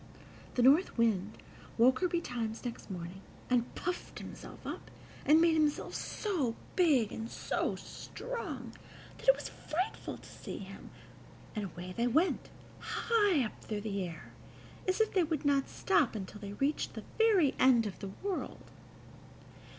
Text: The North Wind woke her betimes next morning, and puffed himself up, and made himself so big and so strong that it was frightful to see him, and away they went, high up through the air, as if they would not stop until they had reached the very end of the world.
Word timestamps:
The 0.55 0.63
North 0.63 0.97
Wind 0.97 1.37
woke 1.77 1.99
her 1.99 2.07
betimes 2.07 2.65
next 2.65 2.89
morning, 2.89 3.21
and 3.51 3.75
puffed 3.75 4.17
himself 4.17 4.65
up, 4.65 4.89
and 5.27 5.39
made 5.39 5.53
himself 5.53 5.93
so 5.93 6.55
big 6.75 7.11
and 7.11 7.29
so 7.29 7.75
strong 7.75 8.73
that 9.19 9.27
it 9.27 9.35
was 9.35 9.49
frightful 9.49 10.17
to 10.17 10.27
see 10.27 10.57
him, 10.57 10.89
and 11.55 11.65
away 11.65 11.93
they 11.95 12.07
went, 12.07 12.49
high 12.79 13.43
up 13.45 13.61
through 13.63 13.81
the 13.81 14.03
air, 14.03 14.33
as 14.87 14.99
if 15.01 15.13
they 15.13 15.23
would 15.23 15.45
not 15.45 15.69
stop 15.69 16.15
until 16.15 16.41
they 16.41 16.49
had 16.49 16.61
reached 16.61 16.95
the 16.95 17.03
very 17.19 17.53
end 17.59 17.85
of 17.85 17.99
the 17.99 18.09
world. 18.23 18.71